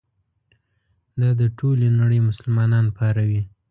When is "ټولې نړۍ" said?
1.57-2.19